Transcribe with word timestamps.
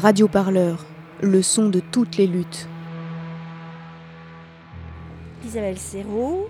Radio 0.00 0.28
Parleur, 0.28 0.86
le 1.20 1.42
son 1.42 1.68
de 1.68 1.78
toutes 1.78 2.16
les 2.16 2.26
luttes. 2.26 2.66
Isabelle 5.44 5.76
Serrault, 5.76 6.48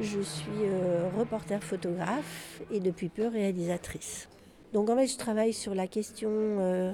je 0.00 0.20
suis 0.20 0.62
euh, 0.62 1.08
reporter 1.18 1.60
photographe 1.64 2.62
et 2.70 2.78
depuis 2.78 3.08
peu 3.08 3.26
réalisatrice. 3.26 4.28
Donc 4.72 4.90
en 4.90 4.96
fait, 4.96 5.08
je 5.08 5.16
travaille 5.16 5.52
sur 5.52 5.74
la 5.74 5.88
question 5.88 6.30
euh, 6.30 6.92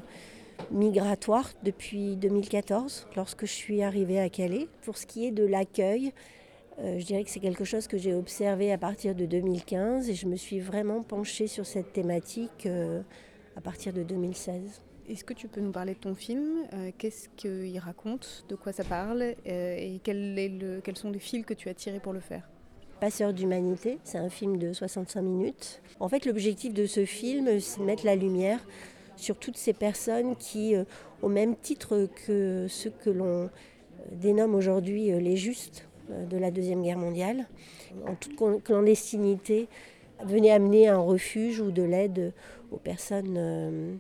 migratoire 0.71 1.51
depuis 1.65 2.17
2014, 2.17 3.09
lorsque 3.15 3.45
je 3.45 3.53
suis 3.53 3.83
arrivée 3.83 4.21
à 4.21 4.31
Calais. 4.31 4.69
Pour 4.87 4.97
ce 4.97 5.05
qui 5.05 5.27
est 5.27 5.33
de 5.33 5.45
l'accueil, 5.45 6.15
euh, 6.79 6.99
je 6.99 7.05
dirais 7.05 7.25
que 7.25 7.31
c'est 7.31 7.41
quelque 7.41 7.65
chose 7.65 7.87
que 7.89 7.99
j'ai 7.99 8.15
observé 8.15 8.73
à 8.73 8.79
partir 8.79 9.15
de 9.15 9.27
2015 9.27 10.09
et 10.09 10.15
je 10.15 10.27
me 10.27 10.37
suis 10.37 10.61
vraiment 10.61 11.03
penchée 11.03 11.47
sur 11.47 11.67
cette 11.67 11.93
thématique 11.93 12.67
à 13.55 13.61
partir 13.61 13.93
de 13.93 14.03
2016. 14.03 14.81
Est-ce 15.11 15.25
que 15.25 15.35
tu 15.35 15.49
peux 15.49 15.61
nous 15.61 15.73
parler 15.73 15.95
de 15.95 15.99
ton 15.99 16.15
film 16.15 16.69
euh, 16.73 16.93
Qu'est-ce 16.97 17.29
qu'il 17.31 17.77
raconte 17.81 18.45
De 18.49 18.55
quoi 18.55 18.73
ça 18.73 18.85
parle 18.85 19.35
euh, 19.49 19.77
Et 19.77 20.01
quels 20.05 20.97
sont 20.97 21.11
les 21.11 21.19
fils 21.19 21.45
que 21.45 21.53
tu 21.53 21.69
as 21.69 21.75
tirés 21.75 21.99
pour 21.99 22.13
le 22.13 22.21
faire? 22.21 22.49
Passeur 23.01 23.33
d'humanité, 23.33 23.99
c'est 24.05 24.19
un 24.19 24.29
film 24.29 24.57
de 24.57 24.73
65 24.73 25.21
minutes. 25.21 25.83
En 25.99 26.09
fait, 26.09 26.27
l'objectif 26.27 26.73
de 26.73 26.87
ce 26.87 27.05
film, 27.05 27.59
c'est 27.59 27.81
de 27.81 27.85
mettre 27.85 28.07
la 28.07 28.15
lumière 28.15 28.65
sur 29.17 29.37
toutes 29.37 29.57
ces 29.57 29.73
personnes 29.73 30.37
qui, 30.37 30.77
euh, 30.77 30.85
au 31.23 31.29
même 31.29 31.57
titre 31.57 32.09
que 32.25 32.67
ceux 32.69 32.91
que 32.91 33.11
l'on 33.11 33.51
dénomme 34.13 34.55
aujourd'hui 34.55 35.11
les 35.11 35.37
justes 35.37 35.89
de 36.09 36.37
la 36.37 36.53
Deuxième 36.53 36.83
Guerre 36.83 36.99
mondiale, 36.99 37.49
en 38.07 38.15
toute 38.15 38.37
clandestinité, 38.63 39.69
venaient 40.25 40.53
amener 40.53 40.87
un 40.87 40.99
refuge 40.99 41.61
ou 41.61 41.73
de 41.73 41.83
l'aide 41.83 42.33
aux 42.71 42.79
personnes 42.79 43.99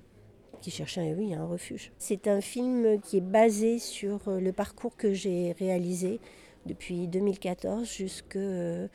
qui 0.61 0.70
cherchait 0.70 1.00
un 1.00 1.44
refuge. 1.44 1.92
C'est 1.98 2.28
un 2.28 2.41
film 2.41 3.00
qui 3.00 3.19
est 3.19 3.22
basé 3.22 3.78
sur 3.78 4.28
euh, 4.28 4.41
le 4.41 4.53
parcours 4.53 4.97
que 4.97 5.12
j'ai 5.12 5.53
réalisé 5.58 6.20
depuis 6.66 7.08
2014 7.08 7.91
jusqu'à 7.91 8.39
euh, 8.39 8.88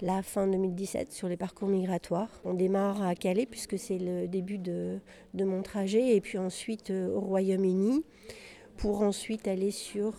la 0.00 0.22
fin 0.22 0.46
2017 0.46 1.12
sur 1.12 1.28
les 1.28 1.36
parcours 1.36 1.68
migratoires. 1.68 2.30
On 2.44 2.54
démarre 2.54 3.02
à 3.02 3.14
Calais 3.14 3.46
puisque 3.46 3.78
c'est 3.78 3.98
le 3.98 4.28
début 4.28 4.58
de, 4.58 4.98
de, 5.34 5.44
mon 5.44 5.62
trajet 5.62 6.14
et 6.14 6.20
puis 6.20 6.38
ensuite 6.38 6.90
euh, 6.90 7.14
au 7.14 7.20
Royaume-Uni 7.20 8.04
pour 8.78 9.02
ensuite 9.02 9.46
aller 9.46 9.70
sur 9.70 10.14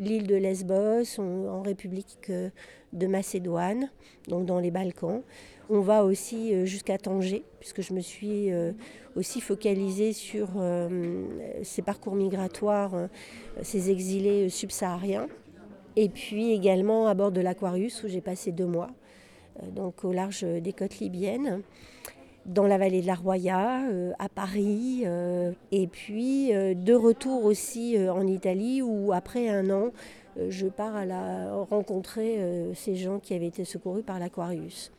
l'île 0.00 0.26
de 0.26 0.34
Lesbos 0.34 1.20
en 1.20 1.62
République 1.62 2.32
de 2.92 3.06
Macédoine, 3.06 3.90
donc 4.28 4.46
dans 4.46 4.58
les 4.58 4.70
Balkans. 4.70 5.22
On 5.70 5.80
va 5.80 6.04
aussi 6.04 6.66
jusqu'à 6.66 6.98
Tanger 6.98 7.44
puisque 7.60 7.82
je 7.82 7.94
me 7.94 8.00
suis 8.00 8.50
aussi 9.16 9.40
focalisé 9.40 10.12
sur 10.12 10.48
euh, 10.56 11.24
ces 11.62 11.82
parcours 11.82 12.14
migratoires, 12.14 12.94
euh, 12.94 13.06
ces 13.62 13.90
exilés 13.90 14.48
subsahariens. 14.48 15.28
Et 15.96 16.08
puis 16.08 16.52
également 16.52 17.06
à 17.06 17.14
bord 17.14 17.30
de 17.30 17.40
l'Aquarius 17.40 18.02
où 18.02 18.08
j'ai 18.08 18.20
passé 18.20 18.50
deux 18.50 18.66
mois, 18.66 18.90
euh, 19.62 19.70
donc 19.70 20.04
au 20.04 20.12
large 20.12 20.42
des 20.42 20.72
côtes 20.72 20.98
libyennes, 20.98 21.62
dans 22.46 22.66
la 22.66 22.78
vallée 22.78 23.00
de 23.02 23.06
la 23.06 23.14
Roya, 23.14 23.80
à 24.18 24.28
Paris, 24.28 25.04
et 25.72 25.86
puis 25.86 26.52
de 26.52 26.94
retour 26.94 27.44
aussi 27.44 27.96
en 28.08 28.26
Italie 28.26 28.82
où 28.82 29.12
après 29.12 29.48
un 29.48 29.70
an, 29.70 29.90
je 30.36 30.66
pars 30.66 30.94
à 30.94 31.06
la, 31.06 31.54
rencontrer 31.70 32.72
ces 32.74 32.96
gens 32.96 33.18
qui 33.18 33.34
avaient 33.34 33.46
été 33.46 33.64
secourus 33.64 34.02
par 34.02 34.18
l'Aquarius. 34.18 34.92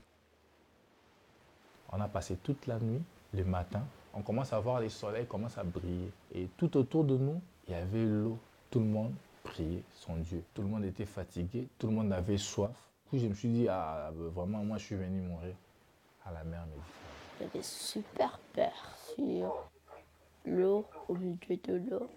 On 1.92 2.02
a 2.02 2.08
passé 2.08 2.36
toute 2.42 2.66
la 2.68 2.80
nuit, 2.80 3.02
le 3.34 3.44
matin, 3.44 3.84
on 4.18 4.22
commence 4.22 4.54
à 4.54 4.60
voir 4.60 4.80
les 4.80 4.90
soleils 4.90 5.26
commencent 5.26 5.58
à 5.58 5.64
briller. 5.64 6.10
Et 6.34 6.48
tout 6.56 6.78
autour 6.78 7.04
de 7.04 7.18
nous, 7.18 7.42
il 7.68 7.74
y 7.74 7.76
avait 7.76 8.06
l'eau. 8.06 8.40
Tout 8.72 8.80
le 8.80 8.86
monde 8.86 9.14
priait 9.44 9.84
son 9.94 10.16
Dieu. 10.16 10.42
Tout 10.54 10.62
le 10.62 10.70
monde 10.70 10.86
était 10.86 11.06
fatigué, 11.06 11.68
tout 11.78 11.88
le 11.88 11.94
monde 11.94 12.14
avait 12.14 12.38
soif. 12.38 12.72
Du 13.06 13.10
coup, 13.10 13.18
je 13.18 13.28
me 13.28 13.34
suis 13.34 13.50
dit, 13.50 13.68
ah, 13.70 14.12
vraiment, 14.16 14.64
moi, 14.64 14.78
je 14.78 14.86
suis 14.86 14.96
venu 14.96 15.20
mourir 15.22 15.54
à 16.26 16.32
la 16.32 16.44
mer 16.46 16.62
Méditerranée. 16.62 17.05
J'avais 17.40 17.64
super 17.64 18.40
peur 18.54 18.72
sur 19.16 19.70
l'eau, 20.46 20.86
au 21.08 21.16
milieu 21.16 21.58
de 21.58 21.74
l'eau. 21.74 22.10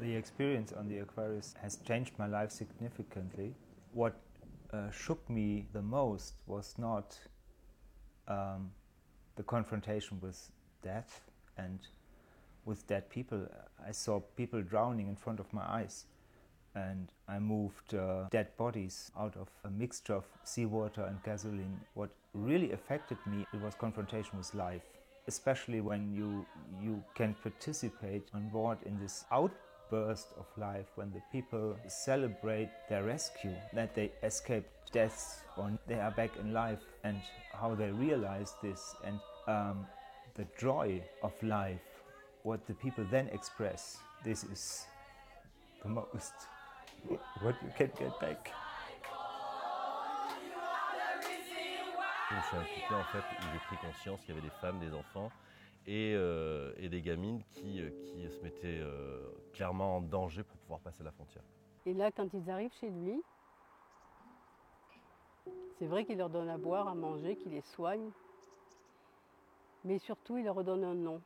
The 0.00 0.16
experience 0.16 0.72
on 0.72 0.88
the 0.88 0.98
Aquarius 0.98 1.54
has 1.62 1.76
changed 1.86 2.18
my 2.18 2.26
life 2.26 2.50
significantly. 2.50 3.54
What 3.92 4.14
uh, 4.72 4.90
shook 4.90 5.28
me 5.28 5.66
the 5.72 5.82
most 5.82 6.42
was 6.46 6.74
not 6.78 7.18
um, 8.28 8.70
the 9.36 9.42
confrontation 9.42 10.18
with 10.20 10.50
death 10.82 11.22
and 11.58 11.78
with 12.64 12.86
dead 12.86 13.10
people. 13.10 13.46
I 13.86 13.92
saw 13.92 14.20
people 14.36 14.62
drowning 14.62 15.08
in 15.08 15.16
front 15.16 15.40
of 15.40 15.52
my 15.52 15.64
eyes. 15.64 16.06
And 16.74 17.08
I 17.28 17.38
moved 17.38 17.94
uh, 17.94 18.28
dead 18.30 18.56
bodies 18.56 19.10
out 19.18 19.36
of 19.36 19.48
a 19.64 19.70
mixture 19.70 20.14
of 20.14 20.24
seawater 20.44 21.02
and 21.04 21.20
gasoline. 21.24 21.80
What 21.94 22.10
really 22.32 22.72
affected 22.72 23.18
me 23.26 23.44
it 23.52 23.60
was 23.60 23.74
confrontation 23.74 24.38
with 24.38 24.54
life, 24.54 24.82
especially 25.26 25.80
when 25.80 26.14
you 26.14 26.46
you 26.80 27.02
can 27.14 27.34
participate 27.42 28.28
on 28.34 28.48
board 28.50 28.78
in 28.86 28.98
this 29.00 29.24
outburst 29.32 30.28
of 30.38 30.46
life 30.56 30.86
when 30.94 31.10
the 31.10 31.22
people 31.32 31.76
celebrate 31.88 32.70
their 32.88 33.02
rescue, 33.02 33.54
that 33.74 33.94
they 33.96 34.12
escaped 34.22 34.92
death 34.92 35.44
or 35.56 35.72
they 35.88 35.98
are 35.98 36.12
back 36.12 36.30
in 36.36 36.52
life, 36.52 36.78
and 37.02 37.16
how 37.52 37.74
they 37.74 37.90
realize 37.90 38.54
this, 38.62 38.94
and 39.04 39.18
um, 39.48 39.86
the 40.34 40.46
joy 40.58 41.02
of 41.22 41.32
life, 41.42 41.80
what 42.44 42.64
the 42.66 42.74
people 42.74 43.04
then 43.10 43.28
express. 43.28 43.98
This 44.24 44.44
is 44.44 44.86
the 45.82 45.88
most 45.88 46.32
what 47.42 47.54
you 47.62 47.70
can 47.78 47.88
get 47.98 48.12
back. 48.20 48.52
C'est 52.50 52.56
un 52.56 52.62
petit 52.62 52.80
peu 52.88 52.94
en 52.94 53.04
fait 53.04 53.18
où 53.18 53.42
j'ai 53.52 53.58
pris 53.58 53.76
conscience 53.78 54.20
qu'il 54.20 54.34
y 54.34 54.38
avait 54.38 54.46
des 54.46 54.54
femmes, 54.60 54.78
des 54.78 54.94
enfants 54.94 55.30
Euh, 55.88 56.72
et, 56.76 56.88
des 56.88 57.00
gamines 57.00 57.42
qui, 57.50 57.80
euh, 57.80 57.90
qui 58.04 58.28
se 58.30 58.40
mettaient 58.42 58.78
euh, 58.80 59.28
clairement 59.52 59.96
en 59.96 60.00
danger 60.00 60.44
pour 60.44 60.56
pouvoir 60.58 60.80
passer 60.80 61.02
la 61.02 61.10
frontière. 61.10 61.42
Et 61.86 61.94
là, 61.94 62.12
quand 62.12 62.32
ils 62.32 62.48
arrivent 62.50 62.74
chez 62.74 62.90
lui, 62.90 63.20
c'est 65.78 65.86
vrai 65.86 66.04
qu'il 66.04 66.18
leur 66.18 66.30
donne 66.30 66.48
à 66.48 66.58
boire, 66.58 66.86
à 66.86 66.94
manger, 66.94 67.36
qu'il 67.36 67.52
les 67.52 67.62
soigne, 67.62 68.10
mais 69.84 69.98
surtout, 69.98 70.36
il 70.36 70.44
leur 70.44 70.54
redonne 70.54 70.84
un 70.84 70.94
nom. 70.94 71.20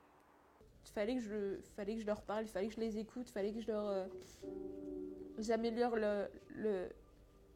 Il 0.86 0.92
fallait 0.92 1.16
que 1.16 1.22
je, 1.22 1.58
fallait 1.76 1.96
que 1.96 2.00
je 2.00 2.06
leur 2.06 2.22
parle, 2.22 2.44
il 2.44 2.48
fallait 2.48 2.68
que 2.68 2.74
je 2.74 2.80
les 2.80 2.98
écoute, 2.98 3.28
il 3.28 3.32
fallait 3.32 3.52
que 3.52 3.60
je 3.60 3.66
leur... 3.66 4.06
j'améliore 5.38 5.96
le, 5.96 6.28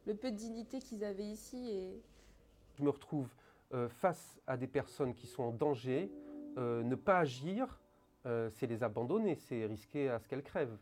le, 0.05 0.15
peu 0.15 0.31
de 0.31 0.35
dignité 0.35 0.79
qu'ils 0.79 1.03
avaient 1.03 1.25
ici. 1.25 1.69
Et... 1.69 2.01
Je 2.77 2.83
me 2.83 2.89
retrouve 2.89 3.27
face 3.89 4.39
à 4.47 4.57
des 4.57 4.65
personnes 4.65 5.13
qui 5.13 5.27
sont 5.27 5.43
en 5.43 5.51
danger, 5.51 6.09
euh, 6.57 6.83
ne 6.83 6.95
pas 6.95 7.19
agir, 7.19 7.79
euh, 8.25 8.49
c'est 8.51 8.67
les 8.67 8.83
abandonner, 8.83 9.35
c'est 9.35 9.65
risquer 9.65 10.09
à 10.09 10.19
ce 10.19 10.27
qu'elles 10.27 10.43
crèvent. 10.43 10.77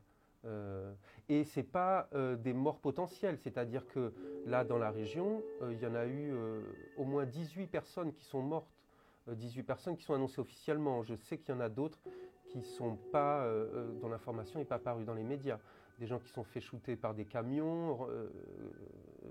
Euh, 0.46 0.94
et 1.30 1.44
ce 1.44 1.60
n'est 1.60 1.66
pas 1.66 2.10
des 2.40 2.54
morts 2.54 2.80
potentielles, 2.80 3.38
c'est-à-dire 3.38 3.86
que 3.88 4.14
là, 4.46 4.64
dans 4.64 4.78
la 4.78 4.92
région, 4.92 5.44
il 5.70 5.80
y 5.80 5.86
en 5.86 5.94
a 5.94 6.06
eu 6.06 6.34
au 6.96 7.04
moins 7.04 7.26
18 7.26 7.68
personnes 7.68 8.14
qui 8.14 8.24
sont 8.24 8.42
mortes, 8.42 8.72
18 9.28 9.64
personnes 9.64 9.98
qui 9.98 10.04
sont 10.04 10.14
annoncées 10.14 10.40
officiellement. 10.40 11.04
Je 11.04 11.16
sais 11.16 11.38
qu'il 11.38 11.54
y 11.54 11.58
en 11.58 11.60
a 11.60 11.68
d'autres 11.68 12.00
qui 12.46 12.64
sont 12.64 12.96
pas, 13.12 13.46
dont 14.02 14.08
l'information 14.08 14.60
n'est 14.60 14.66
pas 14.66 14.80
parue 14.80 15.04
dans 15.04 15.16
les 15.16 15.24
médias. 15.24 15.60
Des 16.00 16.08
gens 16.08 16.20
qui 16.20 16.30
sont 16.30 16.44
fait 16.44 16.62
shooter 16.62 16.96
par 16.96 17.14
des 17.14 17.26
camions, 17.26 18.08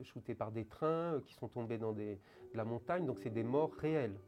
shooter 0.03 0.35
par 0.35 0.51
des 0.51 0.65
trains, 0.65 1.21
qui 1.25 1.35
sont 1.35 1.49
tombés 1.49 1.79
dans 1.79 1.93
de 1.93 2.17
la 2.55 2.65
montagne, 2.65 3.07
donc 3.07 3.19
c'est 3.21 3.31
des 3.31 3.45
morts 3.45 3.73
réelles 3.75 4.19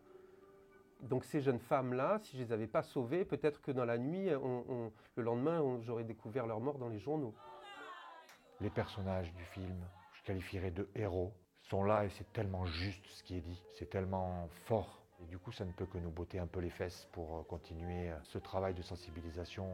donc 1.03 1.25
ces 1.25 1.41
jeunes 1.41 1.61
femmes-là, 1.61 2.19
si 2.23 2.37
je 2.37 2.43
ne 2.43 2.47
les 2.47 2.53
avais 2.53 2.67
pas 2.67 2.83
sauvées, 2.83 3.25
peut-être 3.25 3.61
que 3.61 3.71
dans 3.71 3.85
la 3.85 3.99
nuit, 3.99 4.29
le 4.31 5.23
lendemain, 5.23 5.63
j'aurais 5.83 6.05
découvert 6.05 6.47
leur 6.47 6.61
mort 6.61 6.79
dans 6.79 6.89
les 6.89 6.99
journaux. 6.99 7.35
Les 8.61 8.71
personnages 8.71 9.33
du 9.35 9.45
film, 9.45 9.77
je 10.15 10.23
qualifierais 10.25 10.73
de 10.73 10.89
héros, 10.95 11.33
sont 11.63 11.85
là 11.85 12.05
et 12.05 12.09
c'est 12.11 12.33
tellement 12.33 12.67
juste 12.67 13.07
ce 13.07 13.23
qui 13.23 13.37
est 13.37 13.41
dit, 13.41 13.63
c'est 13.75 13.89
tellement 13.91 14.49
fort. 14.65 15.05
Et 15.23 15.27
du 15.27 15.39
coup, 15.39 15.53
ça 15.53 15.65
ne 15.65 15.73
peut 15.73 15.87
que 15.87 15.99
nous 15.99 16.11
botter 16.11 16.39
un 16.39 16.47
peu 16.47 16.61
les 16.61 16.71
fesses 16.71 17.09
pour 17.13 17.47
continuer 17.47 18.11
ce 18.25 18.39
travail 18.39 18.75
de 18.75 18.83
sensibilisation. 18.83 19.69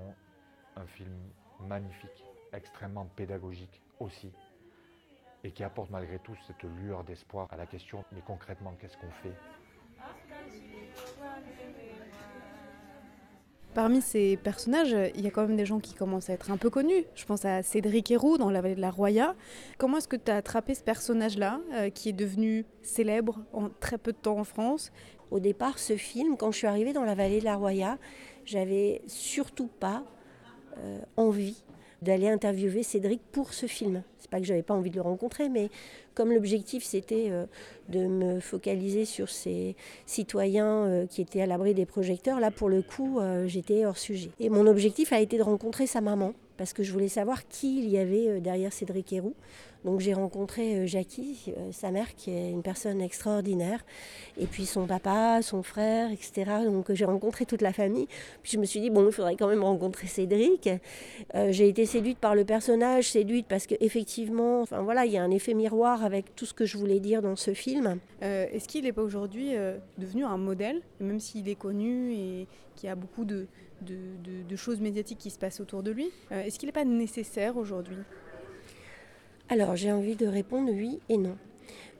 Un 0.76 0.86
film 0.86 1.14
magnifique, 1.60 2.24
extrêmement 2.54 3.06
pédagogique 3.16 3.82
aussi, 4.00 4.32
et 5.42 5.50
qui 5.50 5.62
apporte 5.62 5.90
malgré 5.90 6.18
tout 6.18 6.34
cette 6.46 6.62
lueur 6.62 7.04
d'espoir 7.04 7.48
à 7.50 7.56
la 7.56 7.66
question, 7.66 8.04
mais 8.12 8.22
concrètement, 8.26 8.74
qu'est-ce 8.80 8.96
qu'on 8.96 9.10
fait? 9.22 9.34
Parmi 13.74 14.00
ces 14.00 14.36
personnages, 14.36 14.96
il 15.16 15.22
y 15.22 15.26
a 15.26 15.32
quand 15.32 15.48
même 15.48 15.56
des 15.56 15.66
gens 15.66 15.80
qui 15.80 15.94
commencent 15.94 16.30
à 16.30 16.32
être 16.32 16.52
un 16.52 16.56
peu 16.56 16.70
connus. 16.70 17.06
Je 17.16 17.24
pense 17.24 17.44
à 17.44 17.64
Cédric 17.64 18.08
Héroux 18.08 18.38
dans 18.38 18.48
La 18.48 18.60
vallée 18.60 18.76
de 18.76 18.80
la 18.80 18.92
Roya. 18.92 19.34
Comment 19.78 19.96
est-ce 19.96 20.06
que 20.06 20.14
tu 20.14 20.30
as 20.30 20.36
attrapé 20.36 20.76
ce 20.76 20.84
personnage-là, 20.84 21.60
euh, 21.72 21.90
qui 21.90 22.08
est 22.08 22.12
devenu 22.12 22.64
célèbre 22.82 23.40
en 23.52 23.68
très 23.68 23.98
peu 23.98 24.12
de 24.12 24.16
temps 24.16 24.38
en 24.38 24.44
France? 24.44 24.92
Au 25.32 25.40
départ, 25.40 25.80
ce 25.80 25.96
film, 25.96 26.36
quand 26.36 26.52
je 26.52 26.58
suis 26.58 26.66
arrivée 26.68 26.92
dans 26.92 27.02
La 27.02 27.16
vallée 27.16 27.40
de 27.40 27.44
la 27.44 27.56
Roya, 27.56 27.98
j'avais 28.44 29.02
surtout 29.08 29.66
pas 29.66 30.04
euh, 30.78 31.00
envie 31.16 31.64
d'aller 32.04 32.28
interviewer 32.28 32.82
Cédric 32.82 33.20
pour 33.32 33.52
ce 33.52 33.66
film. 33.66 34.02
C'est 34.18 34.30
pas 34.30 34.38
que 34.38 34.46
j'avais 34.46 34.62
pas 34.62 34.74
envie 34.74 34.90
de 34.90 34.96
le 34.96 35.02
rencontrer, 35.02 35.48
mais 35.48 35.70
comme 36.14 36.32
l'objectif 36.32 36.84
c'était 36.84 37.28
euh, 37.30 37.46
de 37.88 38.06
me 38.06 38.40
focaliser 38.40 39.04
sur 39.04 39.28
ces 39.28 39.74
citoyens 40.06 40.86
euh, 40.86 41.06
qui 41.06 41.20
étaient 41.20 41.42
à 41.42 41.46
l'abri 41.46 41.74
des 41.74 41.86
projecteurs, 41.86 42.40
là 42.40 42.50
pour 42.50 42.68
le 42.68 42.82
coup 42.82 43.20
j'étais 43.46 43.84
hors 43.86 43.98
sujet. 43.98 44.30
Et 44.38 44.48
mon 44.48 44.66
objectif 44.66 45.12
a 45.12 45.20
été 45.20 45.38
de 45.38 45.42
rencontrer 45.42 45.86
sa 45.86 46.00
maman, 46.00 46.34
parce 46.56 46.72
que 46.72 46.82
je 46.82 46.92
voulais 46.92 47.08
savoir 47.08 47.46
qui 47.48 47.78
il 47.78 47.88
y 47.88 47.98
avait 47.98 48.40
derrière 48.40 48.72
Cédric 48.72 49.12
Héroux. 49.12 49.34
Donc 49.84 50.00
j'ai 50.00 50.14
rencontré 50.14 50.76
euh, 50.76 50.86
Jackie, 50.86 51.38
euh, 51.48 51.70
sa 51.70 51.90
mère, 51.90 52.14
qui 52.14 52.30
est 52.30 52.50
une 52.50 52.62
personne 52.62 53.02
extraordinaire, 53.02 53.84
et 54.38 54.46
puis 54.46 54.64
son 54.64 54.86
papa, 54.86 55.40
son 55.42 55.62
frère, 55.62 56.10
etc. 56.10 56.50
Donc 56.64 56.90
j'ai 56.92 57.04
rencontré 57.04 57.44
toute 57.44 57.60
la 57.60 57.72
famille. 57.72 58.06
Puis 58.42 58.52
je 58.52 58.58
me 58.58 58.64
suis 58.64 58.80
dit, 58.80 58.90
bon, 58.90 59.06
il 59.06 59.12
faudrait 59.12 59.36
quand 59.36 59.48
même 59.48 59.62
rencontrer 59.62 60.06
Cédric. 60.06 60.70
Euh, 61.34 61.52
j'ai 61.52 61.68
été 61.68 61.84
séduite 61.84 62.18
par 62.18 62.34
le 62.34 62.44
personnage, 62.44 63.10
séduite 63.10 63.46
parce 63.46 63.66
qu'effectivement, 63.66 64.62
enfin 64.62 64.80
voilà, 64.80 65.04
il 65.04 65.12
y 65.12 65.18
a 65.18 65.22
un 65.22 65.30
effet 65.30 65.52
miroir 65.52 66.02
avec 66.02 66.34
tout 66.34 66.46
ce 66.46 66.54
que 66.54 66.64
je 66.64 66.78
voulais 66.78 67.00
dire 67.00 67.20
dans 67.20 67.36
ce 67.36 67.52
film. 67.52 67.98
Est-ce 68.22 68.68
qu'il 68.68 68.84
n'est 68.84 68.92
pas 68.92 69.02
aujourd'hui 69.02 69.52
devenu 69.98 70.24
un 70.24 70.38
modèle, 70.38 70.80
même 70.98 71.20
s'il 71.20 71.46
est 71.48 71.54
connu 71.56 72.14
et 72.14 72.46
qu'il 72.74 72.88
y 72.88 72.90
a 72.90 72.94
beaucoup 72.94 73.26
de, 73.26 73.46
de, 73.84 74.56
choses 74.56 74.80
médiatiques 74.80 75.18
qui 75.18 75.30
se 75.30 75.38
passent 75.38 75.60
autour 75.60 75.82
de 75.82 75.90
lui 75.90 76.10
Est-ce 76.30 76.58
qu'il 76.58 76.68
n'est 76.68 76.72
pas 76.72 76.84
nécessaire 76.84 77.56
aujourd'hui? 77.56 77.98
Alors 79.48 79.76
j'ai 79.76 79.92
envie 79.92 80.16
de 80.16 80.26
répondre 80.26 80.70
oui 80.72 81.00
et 81.08 81.18
non. 81.18 81.36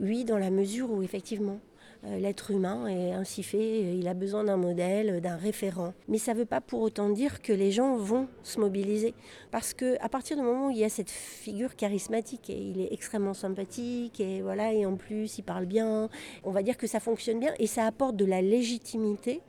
Oui 0.00 0.24
dans 0.24 0.38
la 0.38 0.50
mesure 0.50 0.90
où 0.90 1.02
effectivement 1.02 1.60
euh, 2.06 2.18
l'être 2.18 2.50
humain 2.50 2.86
est 2.86 3.12
ainsi 3.12 3.42
fait, 3.42 3.56
euh, 3.56 3.94
il 3.98 4.08
a 4.08 4.14
besoin 4.14 4.44
d'un 4.44 4.58
modèle, 4.58 5.20
d'un 5.22 5.36
référent. 5.36 5.94
Mais 6.08 6.18
ça 6.18 6.34
ne 6.34 6.38
veut 6.38 6.44
pas 6.44 6.60
pour 6.60 6.82
autant 6.82 7.08
dire 7.08 7.40
que 7.40 7.52
les 7.52 7.70
gens 7.70 7.96
vont 7.96 8.28
se 8.42 8.60
mobiliser. 8.60 9.14
Parce 9.50 9.72
qu'à 9.72 10.08
partir 10.10 10.36
du 10.36 10.42
moment 10.42 10.66
où 10.66 10.70
il 10.70 10.78
y 10.78 10.84
a 10.84 10.90
cette 10.90 11.10
figure 11.10 11.76
charismatique, 11.76 12.50
et 12.50 12.58
il 12.58 12.80
est 12.80 12.92
extrêmement 12.92 13.32
sympathique, 13.32 14.20
et 14.20 14.42
voilà, 14.42 14.72
et 14.74 14.84
en 14.84 14.96
plus 14.96 15.38
il 15.38 15.42
parle 15.42 15.64
bien, 15.64 16.10
on 16.44 16.50
va 16.50 16.62
dire 16.62 16.76
que 16.76 16.86
ça 16.86 17.00
fonctionne 17.00 17.40
bien, 17.40 17.54
et 17.58 17.66
ça 17.66 17.86
apporte 17.86 18.16
de 18.16 18.26
la 18.26 18.42
légitimité 18.42 19.40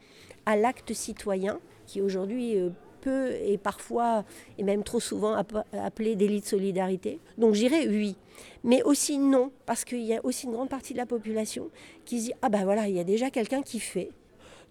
à 0.45 0.55
l'acte 0.55 0.93
citoyen 0.93 1.59
qui 1.85 2.01
aujourd'hui 2.01 2.57
euh, 2.57 2.69
et 3.07 3.57
parfois, 3.57 4.23
et 4.57 4.63
même 4.63 4.83
trop 4.83 4.99
souvent, 4.99 5.35
appelé 5.73 6.15
délit 6.15 6.41
de 6.41 6.45
solidarité. 6.45 7.19
Donc 7.37 7.53
j'irai 7.53 7.87
oui. 7.87 8.15
Mais 8.63 8.81
aussi 8.83 9.17
non, 9.17 9.51
parce 9.65 9.85
qu'il 9.85 10.01
y 10.01 10.15
a 10.15 10.25
aussi 10.25 10.47
une 10.47 10.53
grande 10.53 10.69
partie 10.69 10.93
de 10.93 10.97
la 10.97 11.05
population 11.05 11.69
qui 12.03 12.19
se 12.19 12.25
dit 12.25 12.33
Ah 12.41 12.49
ben 12.49 12.63
voilà, 12.63 12.87
il 12.87 12.95
y 12.95 12.99
a 12.99 13.03
déjà 13.03 13.29
quelqu'un 13.29 13.61
qui 13.61 13.79
fait. 13.79 14.09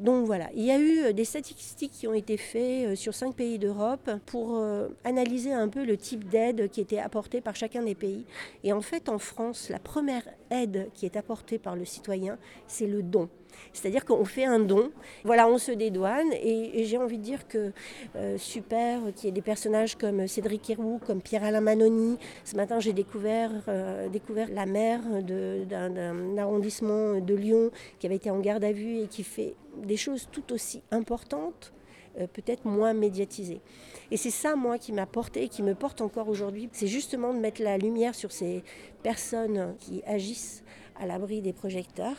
Donc 0.00 0.26
voilà, 0.26 0.48
il 0.56 0.64
y 0.64 0.72
a 0.72 0.78
eu 0.78 1.04
euh, 1.04 1.12
des 1.12 1.24
statistiques 1.24 1.92
qui 1.92 2.08
ont 2.08 2.14
été 2.14 2.36
faites 2.36 2.88
euh, 2.88 2.96
sur 2.96 3.14
cinq 3.14 3.36
pays 3.36 3.60
d'Europe 3.60 4.10
pour 4.26 4.60
analyser 5.04 5.52
un 5.52 5.68
peu 5.68 5.84
le 5.84 5.96
type 5.96 6.28
d'aide 6.28 6.68
qui 6.68 6.80
était 6.80 6.98
apportée 6.98 7.40
par 7.40 7.54
chacun 7.54 7.82
des 7.82 7.94
pays. 7.94 8.24
Et 8.64 8.72
en 8.72 8.80
fait, 8.80 9.08
en 9.08 9.18
France, 9.18 9.68
la 9.70 9.78
première 9.78 10.24
aide 10.50 10.88
qui 10.94 11.06
est 11.06 11.16
apportée 11.16 11.58
par 11.58 11.76
le 11.76 11.84
citoyen, 11.84 12.36
c'est 12.66 12.88
le 12.88 13.02
don. 13.02 13.28
C'est-à-dire 13.72 14.04
qu'on 14.04 14.24
fait 14.24 14.44
un 14.44 14.58
don, 14.58 14.90
voilà, 15.24 15.48
on 15.48 15.58
se 15.58 15.72
dédouane, 15.72 16.32
et, 16.32 16.84
j'ai 16.84 16.98
envie 16.98 17.18
de 17.18 17.22
dire 17.22 17.48
que 17.48 17.72
euh, 18.16 18.38
super 18.38 19.00
qu'il 19.14 19.26
y 19.26 19.28
ait 19.28 19.32
des 19.32 19.42
personnages 19.42 19.96
comme 19.96 20.26
Cédric 20.26 20.68
Héroux, 20.70 21.00
comme 21.06 21.20
Pierre-Alain 21.20 21.60
Manoni. 21.60 22.18
Ce 22.44 22.56
matin, 22.56 22.80
j'ai 22.80 22.92
découvert, 22.92 23.50
euh, 23.68 24.08
la 24.52 24.66
maire 24.66 25.00
d'un 25.22 26.38
arrondissement 26.38 27.20
de 27.20 27.34
Lyon 27.34 27.70
qui 27.98 28.06
avait 28.06 28.16
été 28.16 28.30
en 28.30 28.40
garde 28.40 28.64
à 28.64 28.72
vue 28.72 29.00
et 29.00 29.06
qui 29.06 29.22
fait 29.22 29.54
des 29.82 29.96
choses 29.96 30.28
tout 30.30 30.52
aussi 30.52 30.82
importantes 30.90 31.72
euh, 32.20 32.28
peut-être 32.28 32.64
moins 32.64 32.94
médiatisées. 32.94 33.60
Et 34.12 34.16
c'est 34.16 34.30
ça, 34.30 34.54
moi, 34.54 34.78
qui 34.78 34.92
m'a 34.92 35.06
porté 35.06 35.42
et 35.42 35.48
qui 35.48 35.64
me 35.64 35.74
porte 35.74 36.00
encore 36.00 36.28
aujourd'hui. 36.28 36.68
C'est 36.72 36.86
justement 36.86 37.34
de 37.34 37.40
mettre 37.40 37.60
la 37.60 37.76
lumière 37.76 38.14
sur 38.14 38.30
ces 38.30 38.62
personnes 39.02 39.74
qui 39.80 40.00
agissent 40.06 40.62
à 40.94 41.06
l'abri 41.06 41.42
des 41.42 41.52
projecteurs 41.52 42.16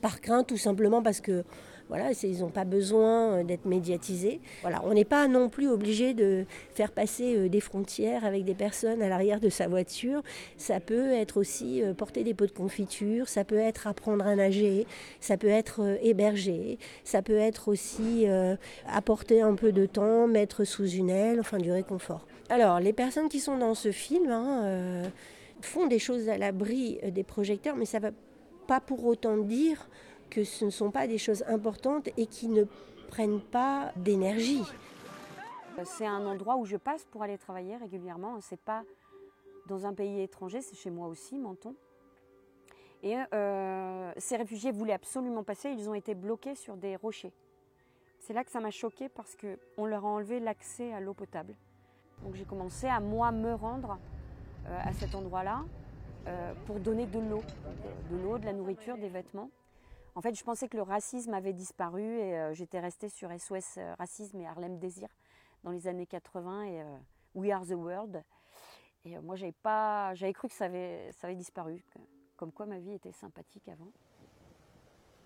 par 0.00 0.20
crainte 0.20 0.48
tout 0.48 0.56
simplement 0.56 1.02
parce 1.02 1.20
que 1.20 1.44
voilà, 1.88 2.10
ils 2.22 2.40
n'ont 2.40 2.50
pas 2.50 2.64
besoin 2.64 3.38
euh, 3.38 3.44
d'être 3.44 3.66
médiatisés. 3.66 4.40
Voilà, 4.62 4.82
on 4.84 4.94
n'est 4.94 5.04
pas 5.04 5.28
non 5.28 5.48
plus 5.48 5.68
obligé 5.68 6.14
de 6.14 6.46
faire 6.74 6.90
passer 6.90 7.36
euh, 7.36 7.48
des 7.48 7.60
frontières 7.60 8.24
avec 8.24 8.44
des 8.44 8.54
personnes 8.54 9.02
à 9.02 9.08
l'arrière 9.08 9.38
de 9.38 9.50
sa 9.50 9.68
voiture. 9.68 10.22
Ça 10.56 10.80
peut 10.80 11.12
être 11.12 11.36
aussi 11.36 11.82
euh, 11.82 11.92
porter 11.92 12.24
des 12.24 12.32
pots 12.32 12.46
de 12.46 12.52
confiture, 12.52 13.28
ça 13.28 13.44
peut 13.44 13.58
être 13.58 13.86
apprendre 13.86 14.26
à 14.26 14.34
nager, 14.34 14.86
ça 15.20 15.36
peut 15.36 15.48
être 15.48 15.98
héberger, 16.02 16.78
ça 17.04 17.20
peut 17.20 17.36
être 17.36 17.68
aussi 17.68 18.26
apporter 18.88 19.40
un 19.40 19.54
peu 19.54 19.72
de 19.72 19.86
temps, 19.86 20.26
mettre 20.26 20.64
sous 20.64 20.88
une 20.88 21.10
aile, 21.10 21.40
enfin 21.40 21.58
du 21.58 21.70
réconfort. 21.70 22.26
Alors, 22.48 22.80
les 22.80 22.92
personnes 22.92 23.28
qui 23.28 23.40
sont 23.40 23.58
dans 23.58 23.74
ce 23.74 23.90
film 23.92 24.30
hein, 24.30 25.02
font 25.60 25.86
des 25.86 25.98
choses 25.98 26.28
à 26.28 26.38
l'abri 26.38 26.98
des 27.12 27.24
projecteurs, 27.24 27.76
mais 27.76 27.86
ça 27.86 27.98
va 27.98 28.10
pas 28.66 28.80
pour 28.80 29.04
autant 29.04 29.36
dire 29.36 29.88
que 30.30 30.44
ce 30.44 30.64
ne 30.64 30.70
sont 30.70 30.90
pas 30.90 31.06
des 31.06 31.18
choses 31.18 31.44
importantes 31.46 32.08
et 32.16 32.26
qui 32.26 32.48
ne 32.48 32.64
prennent 33.08 33.40
pas 33.40 33.92
d'énergie. 33.96 34.62
C'est 35.84 36.06
un 36.06 36.24
endroit 36.26 36.56
où 36.56 36.64
je 36.64 36.76
passe 36.76 37.04
pour 37.04 37.22
aller 37.22 37.38
travailler 37.38 37.76
régulièrement. 37.76 38.40
C'est 38.40 38.60
pas 38.60 38.84
dans 39.66 39.86
un 39.86 39.94
pays 39.94 40.20
étranger, 40.20 40.60
c'est 40.60 40.76
chez 40.76 40.90
moi 40.90 41.08
aussi, 41.08 41.38
Menton. 41.38 41.74
Et 43.02 43.16
euh, 43.34 44.12
ces 44.16 44.36
réfugiés 44.36 44.72
voulaient 44.72 44.94
absolument 44.94 45.42
passer, 45.42 45.70
ils 45.70 45.88
ont 45.90 45.94
été 45.94 46.14
bloqués 46.14 46.54
sur 46.54 46.76
des 46.76 46.96
rochers. 46.96 47.32
C'est 48.18 48.32
là 48.32 48.44
que 48.44 48.50
ça 48.50 48.60
m'a 48.60 48.70
choqué 48.70 49.08
parce 49.10 49.36
qu'on 49.36 49.84
leur 49.84 50.06
a 50.06 50.08
enlevé 50.08 50.40
l'accès 50.40 50.92
à 50.92 51.00
l'eau 51.00 51.12
potable. 51.12 51.54
Donc 52.22 52.34
j'ai 52.34 52.44
commencé 52.44 52.86
à 52.86 53.00
moi 53.00 53.30
me 53.32 53.54
rendre 53.54 53.98
euh, 54.66 54.80
à 54.82 54.92
cet 54.94 55.14
endroit-là 55.14 55.64
pour 56.66 56.80
donner 56.80 57.06
de 57.06 57.18
l'eau, 57.18 57.42
de 58.10 58.16
l'eau, 58.16 58.38
de 58.38 58.44
la 58.44 58.52
nourriture, 58.52 58.96
des 58.96 59.08
vêtements. 59.08 59.50
En 60.16 60.20
fait, 60.20 60.34
je 60.34 60.44
pensais 60.44 60.68
que 60.68 60.76
le 60.76 60.82
racisme 60.82 61.34
avait 61.34 61.52
disparu 61.52 62.02
et 62.02 62.38
euh, 62.38 62.54
j'étais 62.54 62.78
restée 62.78 63.08
sur 63.08 63.30
SOS 63.36 63.78
euh, 63.78 63.94
Racisme 63.98 64.40
et 64.40 64.46
Harlem 64.46 64.78
Désir 64.78 65.08
dans 65.64 65.72
les 65.72 65.88
années 65.88 66.06
80 66.06 66.64
et 66.66 66.84
We 67.34 67.50
Are 67.50 67.66
the 67.66 67.72
World. 67.72 68.22
Et 69.04 69.18
moi, 69.18 69.34
j'avais 69.34 69.52
pas, 69.52 70.14
j'avais 70.14 70.32
cru 70.32 70.48
que 70.48 70.54
ça 70.54 70.66
avait, 70.66 71.10
ça 71.12 71.26
avait 71.26 71.36
disparu, 71.36 71.84
comme 72.36 72.52
quoi 72.52 72.66
ma 72.66 72.78
vie 72.78 72.92
était 72.92 73.12
sympathique 73.12 73.68
avant. 73.68 73.90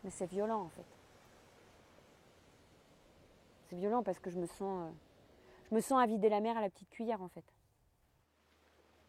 Mais 0.05 0.11
c'est 0.11 0.27
violent 0.27 0.63
en 0.63 0.69
fait. 0.69 0.87
C'est 3.69 3.77
violent 3.77 4.03
parce 4.03 4.19
que 4.21 4.31
je 4.31 4.39
me 4.39 4.47
sens, 4.47 4.91
je 5.71 5.75
me 5.75 5.81
sens 5.81 6.01
à 6.01 6.07
vider 6.07 6.29
la 6.29 6.41
mer 6.41 6.57
à 6.57 6.61
la 6.61 6.71
petite 6.71 6.89
cuillère 6.89 7.21
en 7.21 7.29
fait. 7.29 7.45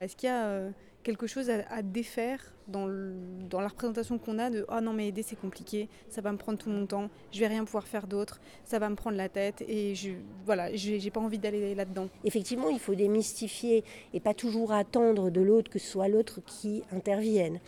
Est-ce 0.02 0.16
qu'il 0.16 0.28
y 0.28 0.32
a 0.32 0.46
euh, 0.46 0.70
quelque 1.04 1.28
chose 1.28 1.50
à, 1.50 1.82
défaire 1.82 2.40
dans, 2.70 2.88
la 2.88 3.68
représentation 3.68 4.18
qu'on 4.18 4.40
a 4.40 4.50
de 4.50 4.66
ah 4.70 4.80
non 4.80 4.94
mais 4.94 5.10
aider 5.10 5.24
c'est 5.24 5.36
compliqué, 5.36 5.90
ça 6.10 6.22
va 6.22 6.32
me 6.32 6.38
prendre 6.38 6.58
tout 6.58 6.70
mon 6.70 6.86
temps, 6.86 7.10
je 7.34 7.40
vais 7.42 7.48
rien 7.48 7.66
pouvoir 7.66 7.86
faire 7.86 8.08
d'autre, 8.08 8.40
ça 8.64 8.80
va 8.80 8.88
me 8.88 8.96
prendre 8.96 9.18
la 9.18 9.28
tête 9.28 9.62
et 9.68 9.96
je 9.96 10.12
voilà, 10.46 10.74
j'ai 10.74 11.12
pas 11.12 11.20
envie 11.20 11.38
d'aller 11.38 11.76
là-dedans. 11.76 12.08
Effectivement, 12.24 12.70
il 12.70 12.80
faut 12.80 12.96
démystifier 12.96 13.84
et 14.14 14.22
pas 14.22 14.34
toujours 14.34 14.72
attendre 14.72 15.32
de 15.32 15.42
l'autre 15.42 15.70
que 15.70 15.80
ce 15.80 15.88
soit 15.88 16.08
l'autre 16.08 16.40
qui 16.46 16.82
intervienne. 16.94 17.60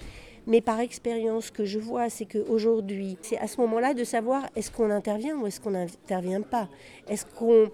Mais 0.47 0.61
par 0.61 0.79
expérience, 0.79 1.47
ce 1.47 1.51
que 1.51 1.65
je 1.65 1.79
vois, 1.79 2.09
c'est 2.09 2.25
qu'aujourd'hui, 2.25 3.17
c'est 3.23 3.39
à 3.39 3.47
ce 3.47 3.59
moment-là 3.59 3.93
de 3.93 4.05
savoir 4.05 4.49
est-ce 4.55 4.71
qu'on 4.71 4.89
intervient 4.89 5.37
ou 5.37 5.47
est-ce 5.47 5.59
qu'on 5.59 5.71
n'intervient 5.71 6.43
pas? 6.43 6.69
Est-ce 7.09 7.25
qu'on 7.25 7.69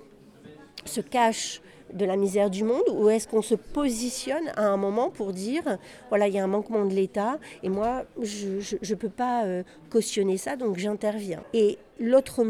se 0.84 1.02
cache 1.02 1.62
de 1.94 2.06
la 2.06 2.18
misère 2.18 2.50
du 2.50 2.64
monde 2.64 2.84
ou 2.92 3.10
est-ce 3.10 3.28
qu'on 3.28 3.42
se 3.42 3.56
positionne 3.56 4.50
à 4.56 4.68
un 4.68 4.78
moment 4.78 5.10
pour 5.10 5.34
dire 5.34 5.78
voilà 6.10 6.28
il 6.28 6.34
y 6.34 6.40
a 6.40 6.44
un 6.44 6.48
manquement 6.48 6.86
de 6.86 6.94
l'État 6.94 7.40
et 7.64 7.70
moi 7.70 8.04
je 8.22 8.58
ne 8.58 8.96
peux 8.96 9.10
pas 9.10 9.46
euh, 9.46 9.64
cautionner 9.90 10.38
ça 10.38 10.56
donc 10.56 10.78
j'interviens. 10.78 11.44
Et 11.54 11.78
l'autre 12.00 12.44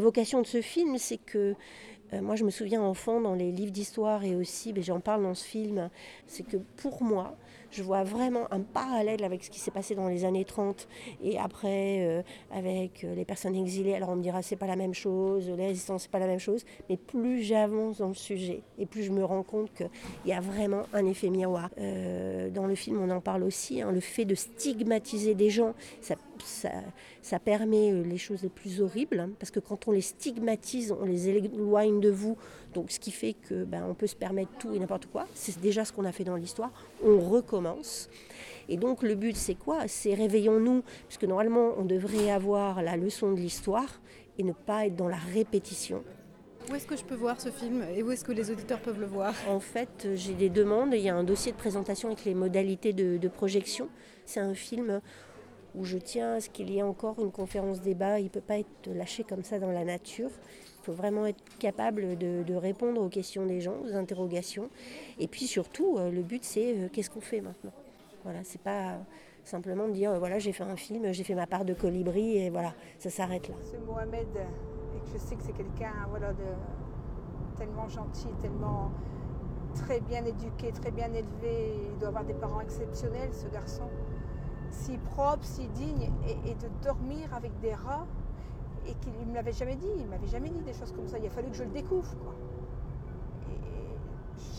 vocation 0.00 0.42
de 0.42 0.46
ce 0.46 0.60
film 0.60 0.98
c'est 0.98 1.18
que 1.18 1.54
euh, 2.12 2.20
moi 2.20 2.36
je 2.36 2.44
me 2.44 2.50
souviens 2.50 2.82
enfant 2.82 3.20
dans 3.20 3.34
les 3.34 3.50
livres 3.50 3.72
d'histoire 3.72 4.24
et 4.24 4.34
aussi 4.34 4.72
mais 4.72 4.82
j'en 4.82 5.00
parle 5.00 5.22
dans 5.22 5.34
ce 5.34 5.44
film 5.44 5.90
c'est 6.26 6.44
que 6.44 6.58
pour 6.76 7.02
moi 7.02 7.36
je 7.76 7.82
vois 7.82 8.04
vraiment 8.04 8.50
un 8.50 8.60
parallèle 8.60 9.22
avec 9.22 9.44
ce 9.44 9.50
qui 9.50 9.60
s'est 9.60 9.70
passé 9.70 9.94
dans 9.94 10.08
les 10.08 10.24
années 10.24 10.46
30 10.46 10.88
et 11.22 11.38
après 11.38 11.98
euh, 12.00 12.22
avec 12.50 13.04
euh, 13.04 13.14
les 13.14 13.26
personnes 13.26 13.54
exilées. 13.54 13.94
Alors 13.94 14.08
on 14.08 14.16
me 14.16 14.22
dira 14.22 14.40
c'est 14.40 14.56
pas 14.56 14.66
la 14.66 14.76
même 14.76 14.94
chose, 14.94 15.50
les 15.50 15.66
résistants 15.66 15.98
c'est 15.98 16.10
pas 16.10 16.18
la 16.18 16.26
même 16.26 16.38
chose, 16.38 16.64
mais 16.88 16.96
plus 16.96 17.42
j'avance 17.42 17.98
dans 17.98 18.08
le 18.08 18.14
sujet 18.14 18.62
et 18.78 18.86
plus 18.86 19.02
je 19.02 19.12
me 19.12 19.22
rends 19.24 19.42
compte 19.42 19.70
qu'il 19.74 19.90
y 20.24 20.32
a 20.32 20.40
vraiment 20.40 20.84
un 20.94 21.04
effet 21.04 21.28
miroir. 21.28 21.68
Euh, 21.78 22.48
dans 22.48 22.66
le 22.66 22.74
film 22.74 22.98
on 23.02 23.10
en 23.10 23.20
parle 23.20 23.42
aussi, 23.42 23.82
hein, 23.82 23.92
le 23.92 24.00
fait 24.00 24.24
de 24.24 24.34
stigmatiser 24.34 25.34
des 25.34 25.50
gens, 25.50 25.74
ça 26.00 27.38
permet 27.38 27.92
les 27.92 28.18
choses 28.18 28.42
les 28.42 28.48
plus 28.48 28.80
horribles, 28.80 29.20
hein, 29.20 29.30
parce 29.38 29.50
que 29.50 29.60
quand 29.60 29.86
on 29.88 29.92
les 29.92 30.00
stigmatise, 30.00 30.94
on 30.98 31.04
les 31.04 31.28
éloigne 31.28 32.00
de 32.00 32.10
vous, 32.10 32.38
donc 32.76 32.90
ce 32.90 33.00
qui 33.00 33.10
fait 33.10 33.32
que 33.32 33.64
ben, 33.64 33.84
on 33.88 33.94
peut 33.94 34.06
se 34.06 34.14
permettre 34.14 34.52
tout 34.58 34.74
et 34.74 34.78
n'importe 34.78 35.06
quoi. 35.06 35.26
C'est 35.34 35.58
déjà 35.60 35.84
ce 35.86 35.92
qu'on 35.92 36.04
a 36.04 36.12
fait 36.12 36.24
dans 36.24 36.36
l'histoire. 36.36 36.70
On 37.02 37.18
recommence. 37.18 38.10
Et 38.68 38.76
donc 38.76 39.02
le 39.02 39.14
but 39.14 39.34
c'est 39.34 39.54
quoi? 39.54 39.88
C'est 39.88 40.14
réveillons-nous, 40.14 40.82
puisque 41.08 41.24
normalement 41.24 41.72
on 41.78 41.84
devrait 41.84 42.30
avoir 42.30 42.82
la 42.82 42.96
leçon 42.96 43.32
de 43.32 43.40
l'histoire 43.40 44.00
et 44.38 44.42
ne 44.42 44.52
pas 44.52 44.86
être 44.86 44.94
dans 44.94 45.08
la 45.08 45.16
répétition. 45.16 46.04
Où 46.70 46.74
est-ce 46.74 46.86
que 46.86 46.96
je 46.96 47.04
peux 47.04 47.14
voir 47.14 47.40
ce 47.40 47.48
film? 47.48 47.82
Et 47.94 48.02
où 48.02 48.10
est-ce 48.10 48.24
que 48.24 48.32
les 48.32 48.50
auditeurs 48.50 48.80
peuvent 48.80 49.00
le 49.00 49.06
voir? 49.06 49.32
En 49.48 49.60
fait, 49.60 50.08
j'ai 50.14 50.34
des 50.34 50.50
demandes. 50.50 50.92
Il 50.94 51.00
y 51.00 51.08
a 51.08 51.14
un 51.14 51.22
dossier 51.22 51.52
de 51.52 51.56
présentation 51.56 52.08
avec 52.08 52.24
les 52.24 52.34
modalités 52.34 52.92
de, 52.92 53.18
de 53.18 53.28
projection. 53.28 53.88
C'est 54.24 54.40
un 54.40 54.54
film 54.54 55.00
où 55.76 55.84
je 55.84 55.98
tiens 55.98 56.34
à 56.34 56.40
ce 56.40 56.48
qu'il 56.48 56.70
y 56.70 56.78
ait 56.78 56.82
encore 56.82 57.16
une 57.20 57.30
conférence 57.30 57.80
débat. 57.80 58.18
Il 58.18 58.24
ne 58.24 58.28
peut 58.30 58.40
pas 58.40 58.58
être 58.58 58.68
lâché 58.86 59.24
comme 59.24 59.44
ça 59.44 59.58
dans 59.58 59.70
la 59.70 59.84
nature. 59.84 60.30
Il 60.80 60.84
faut 60.84 60.92
vraiment 60.92 61.26
être 61.26 61.42
capable 61.58 62.16
de, 62.16 62.54
répondre 62.54 63.00
aux 63.00 63.08
questions 63.08 63.44
des 63.44 63.60
gens, 63.60 63.76
aux 63.84 63.94
interrogations. 63.94 64.70
Et 65.18 65.28
puis 65.28 65.46
surtout, 65.46 65.98
euh, 65.98 66.10
le 66.10 66.22
but 66.22 66.44
c'est 66.44 66.74
euh, 66.74 66.88
qu'est-ce 66.90 67.10
qu'on 67.10 67.20
fait 67.20 67.40
maintenant? 67.40 67.72
Voilà, 68.24 68.40
c'est 68.44 68.60
pas 68.60 68.98
simplement 69.44 69.88
dire 69.88 70.12
euh, 70.12 70.18
voilà 70.18 70.38
j'ai 70.38 70.52
fait 70.52 70.64
un 70.64 70.76
film, 70.76 71.12
j'ai 71.12 71.22
fait 71.22 71.34
ma 71.34 71.46
part 71.46 71.64
de 71.64 71.74
colibri 71.74 72.38
et 72.38 72.50
voilà, 72.50 72.72
ça 72.98 73.10
s'arrête 73.10 73.48
là. 73.48 73.54
C'est 73.62 73.84
Mohamed 73.84 74.26
et 74.36 74.98
que 75.00 75.12
je 75.12 75.18
sais 75.18 75.36
que 75.36 75.42
c'est 75.42 75.56
quelqu'un 75.56 75.92
voilà, 76.08 76.32
de 76.32 76.44
tellement 77.58 77.88
gentil, 77.88 78.28
tellement 78.40 78.90
très 79.74 80.00
bien 80.00 80.24
éduqué, 80.24 80.72
très 80.72 80.90
bien 80.90 81.12
élevé. 81.12 81.74
Il 81.92 81.98
doit 81.98 82.08
avoir 82.08 82.24
des 82.24 82.34
parents 82.34 82.60
exceptionnels, 82.60 83.32
ce 83.32 83.46
garçon. 83.48 83.84
Si 84.70 84.98
propre, 84.98 85.44
si 85.44 85.68
digne, 85.68 86.10
et, 86.26 86.54
de 86.54 86.68
dormir 86.82 87.32
avec 87.34 87.58
des 87.60 87.74
rats, 87.74 88.06
et 88.86 88.94
qu'il 88.94 89.12
ne 89.18 89.24
me 89.24 89.34
l'avait 89.34 89.52
jamais 89.52 89.76
dit, 89.76 89.88
il 89.98 90.06
m'avait 90.06 90.26
jamais 90.26 90.50
dit 90.50 90.60
des 90.60 90.72
choses 90.72 90.92
comme 90.92 91.08
ça. 91.08 91.18
Il 91.18 91.26
a 91.26 91.30
fallu 91.30 91.48
que 91.48 91.56
je 91.56 91.64
le 91.64 91.70
découvre. 91.70 92.14
Et 93.50 93.58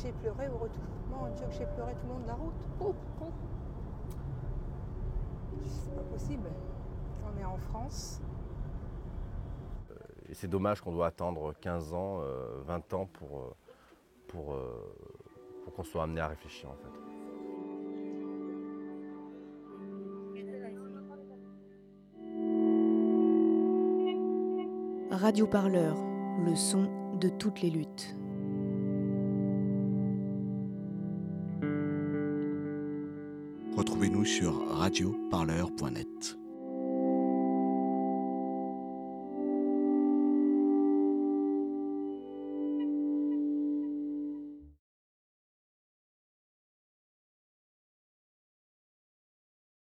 j'ai 0.01 0.11
pleuré 0.11 0.49
au 0.49 0.57
retour. 0.57 0.83
Mon 1.09 1.29
Dieu, 1.29 1.45
que 1.45 1.53
j'ai 1.53 1.65
pleuré 1.65 1.93
tout 1.93 2.07
le 2.07 2.13
long 2.13 2.19
de 2.19 2.27
la 2.27 2.33
route. 2.33 2.53
C'est 5.65 5.95
pas 5.95 6.01
possible. 6.01 6.49
On 7.25 7.39
est 7.39 7.45
en 7.45 7.57
France. 7.57 8.21
Et 10.29 10.33
c'est 10.33 10.47
dommage 10.47 10.81
qu'on 10.81 10.91
doit 10.91 11.07
attendre 11.07 11.53
15 11.61 11.93
ans, 11.93 12.19
euh, 12.21 12.61
20 12.65 12.93
ans 12.93 13.05
pour, 13.05 13.39
euh, 13.39 13.55
pour, 14.27 14.53
euh, 14.53 14.93
pour 15.63 15.73
qu'on 15.73 15.83
soit 15.83 16.03
amené 16.03 16.19
à 16.19 16.27
réfléchir 16.27 16.69
en 16.69 16.75
fait. 16.75 17.06
Radio 25.19 25.47
Parleur, 25.47 25.97
le 26.45 26.55
son 26.55 27.17
de 27.19 27.27
toutes 27.27 27.62
les 27.63 27.71
luttes. 27.71 28.15
Retrouvez-nous 33.75 34.25
sur 34.25 34.67
radioparleur.net. 34.77 36.38